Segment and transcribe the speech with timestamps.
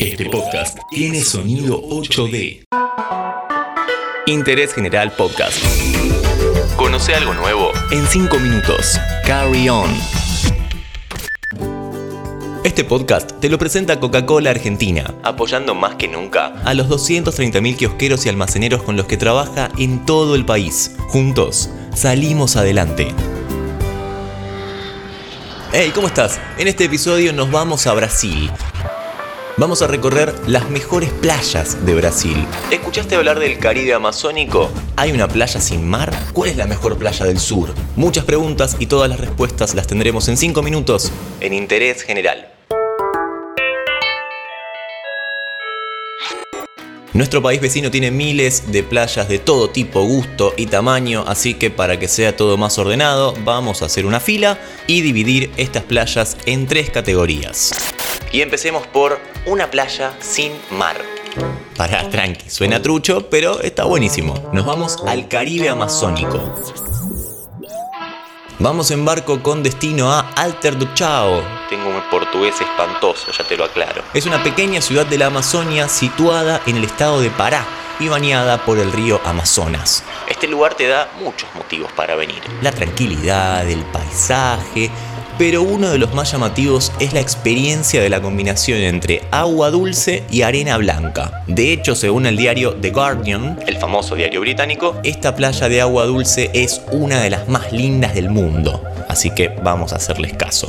[0.00, 2.64] Este podcast tiene sonido 8D.
[4.28, 5.62] Interés General Podcast.
[6.76, 8.98] Conoce algo nuevo en 5 minutos.
[9.26, 9.90] Carry on.
[12.64, 18.24] Este podcast te lo presenta Coca-Cola Argentina, apoyando más que nunca a los 230.000 kiosqueros
[18.24, 20.96] y almaceneros con los que trabaja en todo el país.
[21.08, 23.08] Juntos, salimos adelante.
[25.74, 26.40] Hey, ¿cómo estás?
[26.56, 28.50] En este episodio nos vamos a Brasil.
[29.60, 32.46] Vamos a recorrer las mejores playas de Brasil.
[32.70, 34.70] ¿Escuchaste hablar del Caribe amazónico?
[34.96, 36.18] ¿Hay una playa sin mar?
[36.32, 37.74] ¿Cuál es la mejor playa del sur?
[37.94, 42.48] Muchas preguntas y todas las respuestas las tendremos en 5 minutos en Interés General.
[47.12, 51.68] Nuestro país vecino tiene miles de playas de todo tipo, gusto y tamaño, así que
[51.68, 56.38] para que sea todo más ordenado, vamos a hacer una fila y dividir estas playas
[56.46, 57.72] en tres categorías.
[58.32, 60.96] Y empecemos por una playa sin mar.
[61.76, 64.50] Para, tranqui, suena trucho, pero está buenísimo.
[64.52, 66.54] Nos vamos al Caribe Amazónico.
[68.60, 71.42] Vamos en barco con destino a Alter do Chao.
[71.70, 74.02] Tengo un portugués espantoso, ya te lo aclaro.
[74.12, 77.64] Es una pequeña ciudad de la Amazonia situada en el estado de Pará
[77.98, 80.04] y bañada por el río Amazonas.
[80.28, 82.42] Este lugar te da muchos motivos para venir.
[82.62, 84.90] La tranquilidad, el paisaje,
[85.40, 90.22] pero uno de los más llamativos es la experiencia de la combinación entre agua dulce
[90.30, 91.42] y arena blanca.
[91.46, 96.04] De hecho, según el diario The Guardian, el famoso diario británico, esta playa de agua
[96.04, 100.68] dulce es una de las más lindas del mundo, así que vamos a hacerles caso.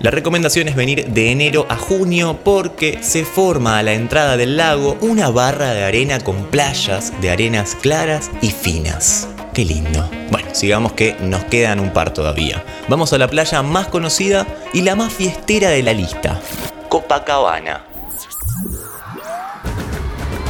[0.00, 4.56] La recomendación es venir de enero a junio porque se forma a la entrada del
[4.56, 9.28] lago una barra de arena con playas de arenas claras y finas.
[9.52, 10.08] Qué lindo.
[10.30, 12.64] Bueno, sigamos que nos quedan un par todavía.
[12.88, 16.40] Vamos a la playa más conocida y la más fiestera de la lista,
[16.88, 17.84] Copacabana.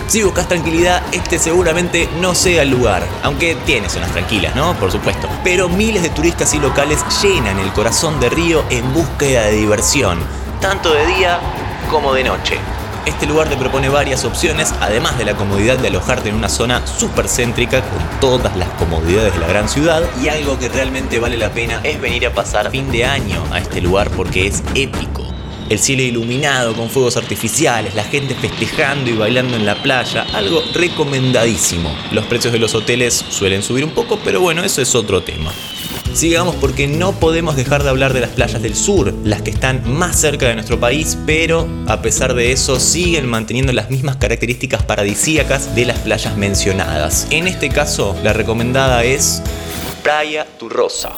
[0.06, 4.74] Si buscas tranquilidad, este seguramente no sea el lugar, aunque tiene zonas tranquilas, ¿no?
[4.74, 5.28] Por supuesto.
[5.44, 10.18] Pero miles de turistas y locales llenan el corazón de Río en búsqueda de diversión,
[10.60, 11.38] tanto de día
[11.90, 12.58] como de noche.
[13.06, 16.86] Este lugar te propone varias opciones, además de la comodidad de alojarte en una zona
[16.86, 20.02] súper céntrica con todas las comodidades de la gran ciudad.
[20.22, 23.58] Y algo que realmente vale la pena es venir a pasar fin de año a
[23.58, 25.26] este lugar porque es épico.
[25.70, 30.62] El cielo iluminado con fuegos artificiales, la gente festejando y bailando en la playa, algo
[30.74, 31.94] recomendadísimo.
[32.10, 35.52] Los precios de los hoteles suelen subir un poco, pero bueno, eso es otro tema.
[36.12, 39.82] Sigamos porque no podemos dejar de hablar de las playas del sur, las que están
[39.90, 44.82] más cerca de nuestro país, pero a pesar de eso siguen manteniendo las mismas características
[44.82, 47.26] paradisíacas de las playas mencionadas.
[47.30, 49.42] En este caso, la recomendada es
[50.02, 51.12] Playa Turrosa.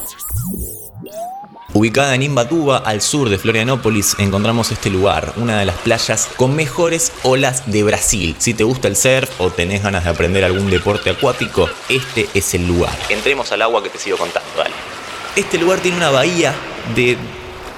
[1.74, 6.54] Ubicada en Imbatuba, al sur de Florianópolis, encontramos este lugar, una de las playas con
[6.54, 8.36] mejores olas de Brasil.
[8.38, 12.52] Si te gusta el surf o tenés ganas de aprender algún deporte acuático, este es
[12.52, 12.92] el lugar.
[13.08, 14.81] Entremos al agua que te sigo contando, dale.
[15.34, 16.54] Este lugar tiene una bahía
[16.94, 17.16] de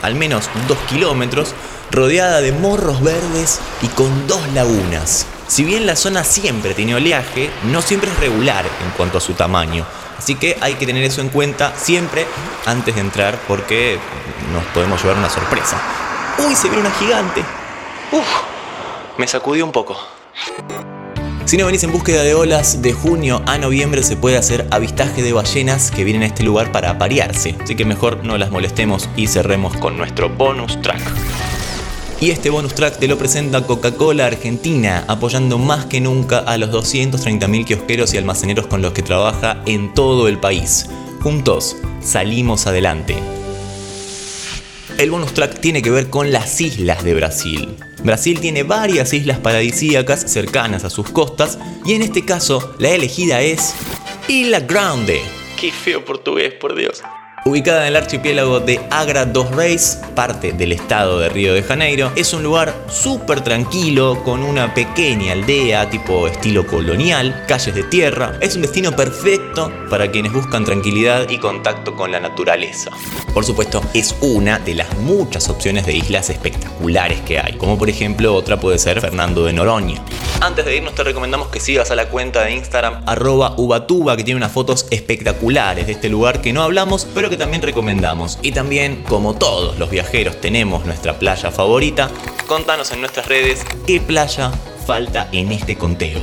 [0.03, 1.55] al menos 2 kilómetros,
[1.91, 5.27] rodeada de morros verdes y con dos lagunas.
[5.47, 9.35] Si bien la zona siempre tiene oleaje, no siempre es regular en cuanto a su
[9.35, 9.87] tamaño.
[10.19, 12.27] Así que hay que tener eso en cuenta siempre
[12.67, 13.99] antes de entrar porque
[14.53, 15.81] nos podemos llevar una sorpresa.
[16.39, 17.43] ¡Uy, se viene una gigante!
[18.11, 18.27] ¡Uf!
[19.17, 19.97] Me sacudió un poco.
[21.47, 25.22] Si no venís en búsqueda de olas, de junio a noviembre se puede hacer avistaje
[25.22, 27.55] de ballenas que vienen a este lugar para aparearse.
[27.62, 31.03] Así que mejor no las molestemos y cerremos con nuestro bonus track.
[32.19, 36.71] Y este bonus track te lo presenta Coca-Cola Argentina, apoyando más que nunca a los
[36.71, 40.87] 230.000 kiosqueros y almaceneros con los que trabaja en todo el país.
[41.21, 43.44] Juntos, salimos adelante.
[44.97, 47.77] El bonus track tiene que ver con las islas de Brasil.
[48.05, 53.41] Brasil tiene varias islas paradisíacas cercanas a sus costas y en este caso la elegida
[53.41, 53.75] es
[54.28, 55.21] Ilha Grande.
[55.60, 57.03] Qué feo portugués, por Dios.
[57.47, 62.10] Ubicada en el archipiélago de Agra dos Reis, parte del estado de Río de Janeiro,
[62.16, 68.38] es un lugar súper tranquilo con una pequeña aldea tipo estilo colonial, calles de tierra.
[68.41, 72.91] Es un destino perfecto para quienes buscan tranquilidad y contacto con la naturaleza.
[73.35, 77.90] Por supuesto, es una de las muchas opciones de islas espectaculares que hay, como por
[77.90, 80.02] ejemplo otra puede ser Fernando de Noroña.
[80.44, 84.25] Antes de irnos te recomendamos que sigas a la cuenta de Instagram arroba ubatuba que
[84.25, 88.38] tiene unas fotos espectaculares de este lugar que no hablamos pero que también recomendamos.
[88.43, 92.11] Y también como todos los viajeros tenemos nuestra playa favorita,
[92.46, 94.52] contanos en nuestras redes qué playa
[94.87, 96.20] falta en este conteo.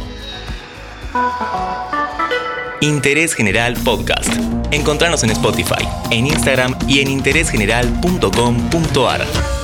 [2.82, 4.32] Interés General Podcast.
[4.70, 9.61] Encontrarnos en Spotify, en Instagram y en interésgeneral.com.ar.